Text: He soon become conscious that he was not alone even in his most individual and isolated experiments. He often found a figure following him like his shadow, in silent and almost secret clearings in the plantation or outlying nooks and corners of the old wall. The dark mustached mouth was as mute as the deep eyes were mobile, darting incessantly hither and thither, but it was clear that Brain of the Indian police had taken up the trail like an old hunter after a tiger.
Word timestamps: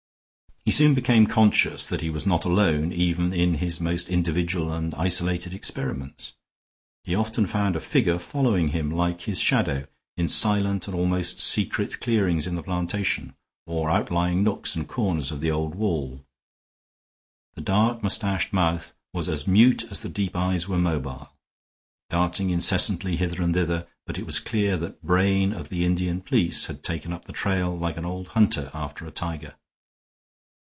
He 0.63 0.69
soon 0.69 0.93
become 0.93 1.25
conscious 1.25 1.87
that 1.87 2.01
he 2.01 2.11
was 2.11 2.27
not 2.27 2.45
alone 2.45 2.93
even 2.93 3.33
in 3.33 3.55
his 3.55 3.81
most 3.81 4.09
individual 4.11 4.71
and 4.71 4.93
isolated 4.93 5.55
experiments. 5.55 6.33
He 7.03 7.15
often 7.15 7.47
found 7.47 7.75
a 7.75 7.79
figure 7.79 8.19
following 8.19 8.67
him 8.67 8.91
like 8.91 9.21
his 9.21 9.39
shadow, 9.39 9.87
in 10.17 10.27
silent 10.27 10.87
and 10.87 10.95
almost 10.95 11.39
secret 11.39 11.99
clearings 11.99 12.45
in 12.45 12.53
the 12.53 12.61
plantation 12.61 13.33
or 13.65 13.89
outlying 13.89 14.43
nooks 14.43 14.75
and 14.75 14.87
corners 14.87 15.31
of 15.31 15.41
the 15.41 15.49
old 15.49 15.73
wall. 15.73 16.23
The 17.55 17.61
dark 17.61 18.03
mustached 18.03 18.53
mouth 18.53 18.93
was 19.13 19.27
as 19.27 19.47
mute 19.47 19.85
as 19.89 20.01
the 20.01 20.09
deep 20.09 20.35
eyes 20.35 20.67
were 20.67 20.77
mobile, 20.77 21.33
darting 22.07 22.51
incessantly 22.51 23.15
hither 23.17 23.41
and 23.41 23.53
thither, 23.55 23.87
but 24.05 24.19
it 24.19 24.27
was 24.27 24.39
clear 24.39 24.77
that 24.77 25.01
Brain 25.01 25.53
of 25.53 25.69
the 25.69 25.83
Indian 25.85 26.21
police 26.21 26.67
had 26.67 26.83
taken 26.83 27.11
up 27.11 27.25
the 27.25 27.33
trail 27.33 27.75
like 27.75 27.97
an 27.97 28.05
old 28.05 28.29
hunter 28.29 28.69
after 28.75 29.07
a 29.07 29.11
tiger. 29.11 29.55